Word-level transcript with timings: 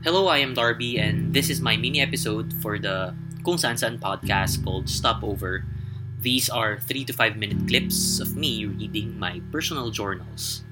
Hello, 0.00 0.32
I 0.32 0.40
am 0.40 0.56
Darby, 0.56 0.96
and 0.96 1.36
this 1.36 1.52
is 1.52 1.60
my 1.60 1.76
mini 1.76 2.00
episode 2.00 2.56
for 2.64 2.80
the 2.80 3.12
Kung 3.44 3.60
San 3.60 3.76
San 3.76 4.00
podcast 4.00 4.64
called 4.64 4.88
Stopover. 4.88 5.68
These 6.24 6.48
are 6.48 6.80
3 6.80 7.04
to 7.04 7.12
5 7.12 7.36
minute 7.36 7.68
clips 7.68 8.16
of 8.16 8.32
me 8.32 8.64
reading 8.64 9.20
my 9.20 9.44
personal 9.52 9.92
journals. 9.92 10.64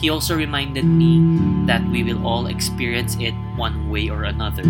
He 0.01 0.09
also 0.09 0.35
reminded 0.35 0.87
me 0.89 1.21
that 1.67 1.85
we 1.85 2.03
will 2.03 2.27
all 2.27 2.47
experience 2.47 3.17
it 3.21 3.35
one 3.57 3.91
way 3.91 4.09
or 4.09 4.25
another. 4.25 4.65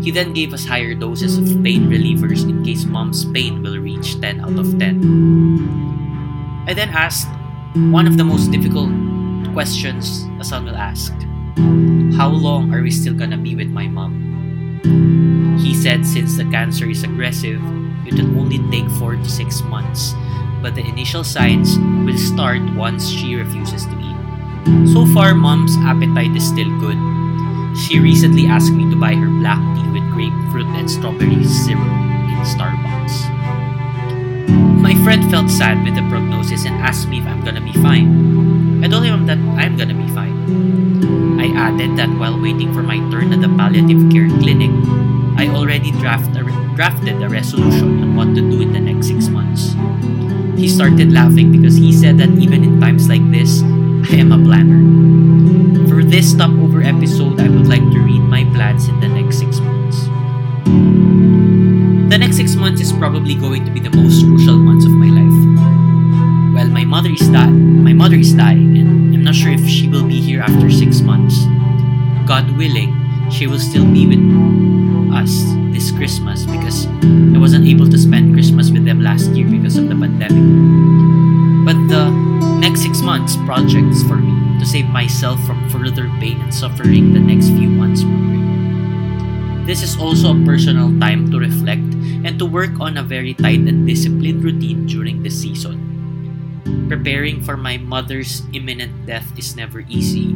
He 0.00 0.10
then 0.10 0.32
gave 0.32 0.54
us 0.54 0.64
higher 0.64 0.94
doses 0.94 1.36
of 1.36 1.62
pain 1.62 1.92
relievers 1.92 2.48
in 2.48 2.64
case 2.64 2.84
mom's 2.84 3.24
pain 3.24 3.62
will 3.62 3.76
reach 3.76 4.18
10 4.20 4.40
out 4.40 4.56
of 4.58 4.78
10. 4.78 6.64
I 6.66 6.72
then 6.72 6.88
asked 6.88 7.28
one 7.92 8.06
of 8.06 8.16
the 8.16 8.24
most 8.24 8.48
difficult 8.50 8.88
questions 9.52 10.24
a 10.40 10.44
son 10.44 10.64
will 10.64 10.76
ask 10.76 11.12
How 12.16 12.32
long 12.32 12.72
are 12.72 12.80
we 12.80 12.90
still 12.90 13.12
gonna 13.12 13.36
be 13.36 13.54
with 13.54 13.68
my 13.68 13.88
mom? 13.88 14.80
He 15.60 15.74
said 15.74 16.06
since 16.06 16.36
the 16.36 16.48
cancer 16.48 16.88
is 16.88 17.04
aggressive, 17.04 17.60
it 18.08 18.16
will 18.16 18.40
only 18.40 18.58
take 18.72 18.88
4 18.96 19.16
to 19.16 19.28
6 19.28 19.60
months, 19.68 20.14
but 20.64 20.74
the 20.74 20.80
initial 20.88 21.22
signs 21.22 21.76
will 22.08 22.16
start 22.16 22.64
once 22.72 23.06
she 23.06 23.36
refuses 23.36 23.84
to 23.84 23.92
eat. 24.00 24.16
So 24.88 25.04
far, 25.12 25.34
mom's 25.34 25.76
appetite 25.84 26.32
is 26.32 26.48
still 26.48 26.72
good. 26.80 26.96
She 27.76 28.00
recently 28.00 28.46
asked 28.46 28.72
me 28.72 28.88
to 28.88 28.96
buy 28.96 29.12
her 29.12 29.28
black 29.28 29.60
tea 29.76 29.84
with 29.92 30.08
grapefruit 30.16 30.64
and 30.72 30.90
strawberry 30.90 31.44
syrup 31.44 31.84
in 31.84 32.40
Starbucks. 32.48 33.28
My 34.80 34.96
friend 35.04 35.28
felt 35.30 35.50
sad 35.50 35.84
with 35.84 36.00
the 36.00 36.06
prognosis 36.08 36.64
and 36.64 36.80
asked 36.80 37.12
me 37.12 37.20
if 37.20 37.26
I'm 37.26 37.44
gonna 37.44 37.60
be 37.60 37.76
fine. 37.84 38.80
I 38.82 38.88
told 38.88 39.04
him 39.04 39.26
that 39.26 39.36
I'm 39.60 39.76
gonna 39.76 39.92
be 39.92 40.08
fine. 40.16 40.32
I 41.44 41.52
added 41.52 41.92
that 42.00 42.08
while 42.16 42.40
waiting 42.40 42.72
for 42.72 42.82
my 42.82 42.96
turn 43.12 43.36
at 43.36 43.42
the 43.44 43.52
palliative 43.52 44.08
care 44.08 44.32
clinic, 44.40 44.72
I 45.36 45.52
already 45.52 45.92
draft 46.00 46.32
a 46.40 46.42
drafted 46.74 47.22
a 47.22 47.28
resolution 47.28 48.00
on 48.02 48.16
what 48.16 48.34
to 48.34 48.40
do 48.40 48.53
started 50.74 51.12
laughing 51.12 51.52
because 51.52 51.76
he 51.76 51.92
said 51.92 52.18
that 52.18 52.30
even 52.30 52.64
in 52.64 52.80
times 52.80 53.08
like 53.08 53.22
this, 53.30 53.62
I 54.10 54.18
am 54.18 54.32
a 54.32 54.38
planner. 54.42 54.82
For 55.86 56.02
this 56.02 56.32
stopover 56.32 56.82
episode, 56.82 57.38
I 57.38 57.48
would 57.48 57.68
like 57.68 57.86
to 57.94 57.98
read 58.00 58.22
my 58.26 58.42
plans 58.52 58.88
in 58.88 58.98
the 58.98 59.08
next 59.08 59.38
six 59.38 59.60
months. 59.60 60.02
The 62.10 62.18
next 62.18 62.36
six 62.36 62.56
months 62.56 62.80
is 62.80 62.92
probably 62.92 63.36
going 63.36 63.64
to 63.64 63.70
be 63.70 63.78
the 63.78 63.94
most 63.94 64.26
crucial 64.26 64.56
months 64.56 64.84
of 64.84 64.90
my 64.90 65.14
life. 65.14 65.38
Well, 66.58 66.68
my 66.68 66.84
mother 66.84 67.10
is 67.10 67.28
dying. 67.28 67.84
My 67.84 67.92
mother 67.92 68.16
is 68.16 68.34
dying, 68.34 68.76
and 68.76 69.14
I'm 69.14 69.22
not 69.22 69.36
sure 69.36 69.52
if 69.52 69.64
she 69.68 69.86
will 69.86 70.06
be 70.06 70.20
here 70.20 70.40
after 70.40 70.70
six 70.70 71.00
months. 71.00 71.38
God 72.26 72.50
willing, 72.58 72.90
she 73.30 73.46
will 73.46 73.60
still 73.60 73.86
be 73.86 74.06
with 74.10 74.22
us 75.14 75.30
this 75.70 75.92
Christmas 75.92 76.46
because 76.46 76.86
I 77.34 77.38
wasn't 77.38 77.66
able 77.66 77.88
to 77.88 77.98
spend 77.98 78.34
Christmas 78.34 78.70
last 79.04 79.36
year 79.36 79.44
because 79.44 79.76
of 79.76 79.92
the 79.92 79.94
pandemic. 79.94 80.48
But 81.68 81.76
the 81.92 82.08
next 82.64 82.80
six 82.80 83.04
months 83.04 83.36
project 83.44 83.92
is 83.92 84.00
for 84.08 84.16
me 84.16 84.32
to 84.58 84.64
save 84.64 84.88
myself 84.88 85.36
from 85.44 85.60
further 85.68 86.08
pain 86.24 86.40
and 86.40 86.48
suffering 86.48 87.12
the 87.12 87.20
next 87.20 87.52
few 87.52 87.68
months 87.68 88.00
will 88.00 88.16
bring. 88.16 88.44
This 89.68 89.84
is 89.84 90.00
also 90.00 90.32
a 90.32 90.44
personal 90.44 90.88
time 90.96 91.28
to 91.30 91.36
reflect 91.36 91.84
and 92.24 92.40
to 92.40 92.48
work 92.48 92.80
on 92.80 92.96
a 92.96 93.04
very 93.04 93.36
tight 93.36 93.60
and 93.68 93.84
disciplined 93.84 94.40
routine 94.42 94.88
during 94.88 95.22
the 95.22 95.28
season. 95.28 95.84
Preparing 96.88 97.44
for 97.44 97.56
my 97.56 97.76
mother's 97.76 98.40
imminent 98.52 98.92
death 99.04 99.28
is 99.36 99.56
never 99.56 99.84
easy, 99.88 100.32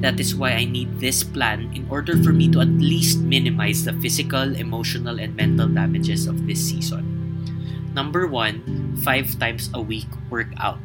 that 0.00 0.20
is 0.20 0.36
why 0.36 0.52
I 0.52 0.64
need 0.64 1.00
this 1.00 1.24
plan 1.24 1.72
in 1.72 1.88
order 1.88 2.16
for 2.20 2.32
me 2.32 2.48
to 2.52 2.60
at 2.60 2.72
least 2.76 3.20
minimize 3.20 3.84
the 3.84 3.92
physical, 4.00 4.56
emotional, 4.56 5.20
and 5.20 5.36
mental 5.36 5.68
damages 5.68 6.26
of 6.26 6.46
this 6.46 6.60
season. 6.60 7.15
Number 7.96 8.28
one, 8.28 8.60
five 9.00 9.24
times 9.40 9.72
a 9.72 9.80
week 9.80 10.04
workout. 10.28 10.76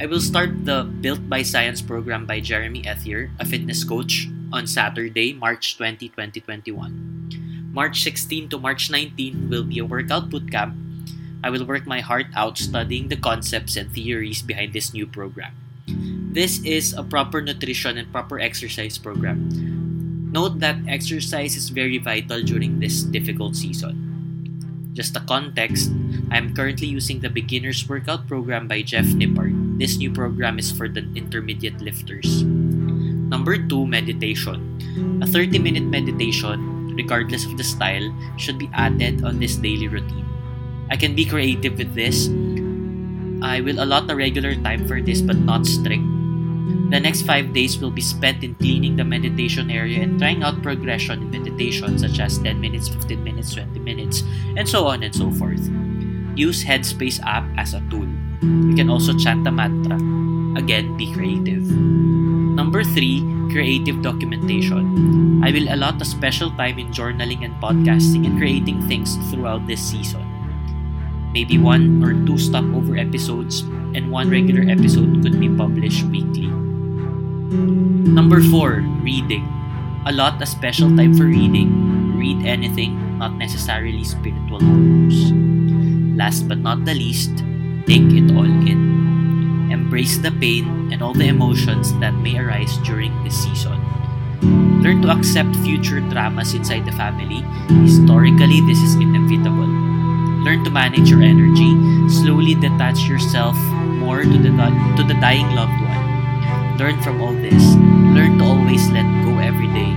I 0.00 0.08
will 0.08 0.24
start 0.24 0.64
the 0.64 0.88
Built 0.88 1.28
by 1.28 1.44
Science 1.44 1.84
program 1.84 2.24
by 2.24 2.40
Jeremy 2.40 2.88
Ethier, 2.88 3.28
a 3.36 3.44
fitness 3.44 3.84
coach, 3.84 4.24
on 4.48 4.64
Saturday, 4.64 5.36
March 5.36 5.76
20, 5.76 6.08
2021. 6.08 7.68
March 7.68 8.00
16 8.00 8.48
to 8.48 8.56
March 8.56 8.88
19 8.88 9.52
will 9.52 9.68
be 9.68 9.76
a 9.76 9.84
workout 9.84 10.32
bootcamp. 10.32 10.72
I 11.44 11.52
will 11.52 11.68
work 11.68 11.84
my 11.84 12.00
heart 12.00 12.32
out 12.32 12.56
studying 12.56 13.12
the 13.12 13.20
concepts 13.20 13.76
and 13.76 13.92
theories 13.92 14.40
behind 14.40 14.72
this 14.72 14.96
new 14.96 15.04
program. 15.04 15.52
This 16.32 16.64
is 16.64 16.96
a 16.96 17.04
proper 17.04 17.44
nutrition 17.44 18.00
and 18.00 18.08
proper 18.08 18.40
exercise 18.40 18.96
program. 18.96 19.52
Note 20.32 20.64
that 20.64 20.80
exercise 20.88 21.60
is 21.60 21.68
very 21.68 22.00
vital 22.00 22.40
during 22.40 22.80
this 22.80 23.04
difficult 23.04 23.52
season. 23.52 24.05
Just 24.96 25.12
a 25.12 25.20
context, 25.28 25.92
I 26.32 26.40
am 26.40 26.56
currently 26.56 26.88
using 26.88 27.20
the 27.20 27.28
Beginner's 27.28 27.84
Workout 27.84 28.24
Program 28.24 28.64
by 28.64 28.80
Jeff 28.80 29.04
Nippard. 29.12 29.52
This 29.76 30.00
new 30.00 30.08
program 30.08 30.56
is 30.56 30.72
for 30.72 30.88
the 30.88 31.04
intermediate 31.12 31.84
lifters. 31.84 32.42
Number 33.28 33.60
2, 33.60 33.84
meditation. 33.84 34.56
A 35.20 35.28
30 35.28 35.60
minute 35.60 35.84
meditation, 35.84 36.96
regardless 36.96 37.44
of 37.44 37.60
the 37.60 37.64
style, 37.64 38.08
should 38.40 38.56
be 38.56 38.72
added 38.72 39.20
on 39.20 39.36
this 39.36 39.60
daily 39.60 39.86
routine. 39.86 40.24
I 40.88 40.96
can 40.96 41.12
be 41.12 41.28
creative 41.28 41.76
with 41.76 41.92
this 41.92 42.32
I 43.44 43.60
will 43.60 43.84
allot 43.84 44.10
a 44.10 44.16
regular 44.16 44.56
time 44.56 44.88
for 44.88 45.00
this 45.00 45.20
but 45.20 45.36
not 45.36 45.66
strict. 45.66 46.15
The 46.90 46.98
next 46.98 47.22
5 47.22 47.52
days 47.54 47.78
will 47.78 47.90
be 47.90 48.02
spent 48.02 48.42
in 48.42 48.54
cleaning 48.56 48.96
the 48.96 49.04
meditation 49.04 49.70
area 49.70 50.02
and 50.02 50.18
trying 50.18 50.42
out 50.42 50.62
progression 50.62 51.22
in 51.22 51.30
meditation 51.30 51.98
such 51.98 52.18
as 52.18 52.38
10 52.38 52.60
minutes, 52.60 52.88
15 52.88 53.22
minutes, 53.22 53.54
20 53.54 53.78
minutes, 53.78 54.22
and 54.56 54.68
so 54.68 54.86
on 54.86 55.02
and 55.02 55.14
so 55.14 55.30
forth. 55.30 55.62
Use 56.34 56.64
Headspace 56.64 57.22
app 57.22 57.46
as 57.56 57.74
a 57.74 57.80
tool. 57.88 58.06
You 58.42 58.74
can 58.74 58.90
also 58.90 59.16
chant 59.16 59.46
a 59.46 59.52
mantra. 59.52 59.96
Again, 60.58 60.96
be 60.96 61.12
creative. 61.14 61.62
Number 61.62 62.82
3, 62.82 63.50
creative 63.52 64.02
documentation. 64.02 65.42
I 65.44 65.52
will 65.52 65.70
allot 65.70 66.02
a 66.02 66.04
special 66.04 66.50
time 66.58 66.78
in 66.78 66.88
journaling 66.88 67.44
and 67.44 67.54
podcasting 67.62 68.26
and 68.26 68.38
creating 68.38 68.82
things 68.88 69.14
throughout 69.30 69.66
this 69.66 69.80
season 69.80 70.26
maybe 71.36 71.58
one 71.58 72.00
or 72.00 72.16
two 72.24 72.38
stopover 72.38 72.96
episodes, 72.96 73.60
and 73.92 74.10
one 74.10 74.30
regular 74.30 74.64
episode 74.72 75.20
could 75.20 75.38
be 75.38 75.52
published 75.52 76.08
weekly. 76.08 76.48
Number 77.46 78.42
4, 78.42 78.82
reading. 79.02 79.46
A 80.06 80.12
lot 80.12 80.42
a 80.42 80.46
special 80.46 80.90
time 80.96 81.14
for 81.14 81.24
reading. 81.24 82.18
Read 82.18 82.44
anything, 82.46 83.18
not 83.18 83.34
necessarily 83.34 84.02
spiritual 84.02 84.58
books. 84.58 85.30
Last 86.18 86.48
but 86.48 86.58
not 86.58 86.84
the 86.84 86.94
least, 86.94 87.30
take 87.86 88.10
it 88.10 88.34
all 88.34 88.44
in. 88.44 89.70
Embrace 89.70 90.18
the 90.18 90.32
pain 90.32 90.90
and 90.92 91.02
all 91.02 91.14
the 91.14 91.28
emotions 91.28 91.94
that 92.00 92.14
may 92.14 92.38
arise 92.38 92.78
during 92.78 93.12
this 93.22 93.36
season. 93.36 93.78
Learn 94.82 95.02
to 95.02 95.10
accept 95.10 95.54
future 95.62 96.00
dramas 96.00 96.54
inside 96.54 96.84
the 96.84 96.92
family. 96.92 97.42
Historically, 97.82 98.60
this 98.66 98.78
is 98.78 98.94
inevitable 98.96 99.86
Learn 100.46 100.62
to 100.62 100.70
manage 100.70 101.10
your 101.10 101.22
energy. 101.22 101.74
Slowly 102.08 102.54
detach 102.54 103.08
yourself 103.08 103.56
more 103.98 104.22
to 104.22 104.38
the, 104.38 104.54
to 104.94 105.02
the 105.02 105.18
dying 105.18 105.50
loved 105.56 105.74
one. 105.82 105.85
Learn 106.78 107.00
from 107.02 107.22
all 107.22 107.32
this. 107.32 107.74
Learn 108.12 108.38
to 108.38 108.44
always 108.44 108.90
let 108.90 109.08
go 109.24 109.38
every 109.38 109.68
day. 109.72 109.96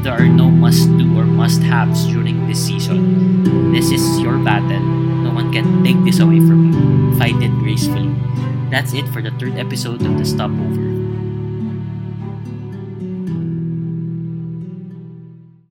There 0.00 0.14
are 0.14 0.28
no 0.28 0.50
must 0.50 0.88
do 0.96 1.04
or 1.18 1.24
must 1.24 1.62
haves 1.62 2.06
during 2.06 2.48
this 2.48 2.64
season. 2.64 3.72
This 3.72 3.90
is 3.90 4.20
your 4.20 4.38
battle. 4.38 4.80
No 4.80 5.30
one 5.34 5.52
can 5.52 5.84
take 5.84 6.02
this 6.04 6.20
away 6.20 6.40
from 6.40 6.72
you. 6.72 7.18
Fight 7.18 7.36
it 7.42 7.52
gracefully. 7.60 8.14
That's 8.70 8.94
it 8.94 9.06
for 9.08 9.20
the 9.20 9.30
third 9.32 9.56
episode 9.58 10.00
of 10.06 10.16
the 10.16 10.24
Stopover. 10.24 10.95